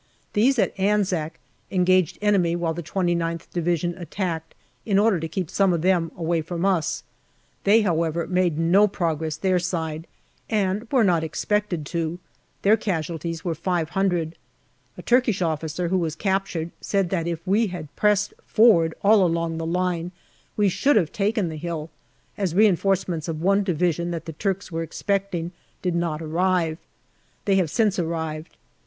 [0.33, 1.37] These, at Anzac,
[1.69, 6.41] engaged enemy while the 2Qth Division attacked, in order to keep some of them away
[6.41, 7.03] from us.
[7.65, 10.07] They, how 156 JULY 157 ever, made no progress their side,
[10.49, 12.17] and were not expected to.
[12.63, 14.35] Their casualties were 500.
[14.97, 19.59] A Turkish officer who was captured said that if we had pressed forward all along
[19.59, 20.11] the line
[20.57, 21.91] we should have taken the hill,
[22.39, 25.51] as reinforcements of one division that the Turks were expecting
[25.83, 26.79] did not arrive.
[27.45, 28.57] They have since arrived.